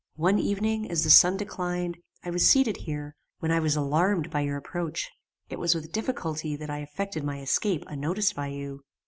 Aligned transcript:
One 0.15 0.39
evening, 0.39 0.89
as 0.89 1.03
the 1.03 1.11
sun 1.11 1.37
declined, 1.37 1.99
I 2.23 2.31
was 2.31 2.49
seated 2.49 2.75
here, 2.77 3.15
when 3.37 3.51
I 3.51 3.59
was 3.59 3.75
alarmed 3.75 4.31
by 4.31 4.41
your 4.41 4.57
approach. 4.57 5.11
It 5.47 5.59
was 5.59 5.75
with 5.75 5.91
difficulty 5.91 6.55
that 6.55 6.71
I 6.71 6.79
effected 6.81 7.23
my 7.23 7.39
escape 7.39 7.83
unnoticed 7.85 8.35
by 8.35 8.47
you. 8.47 8.81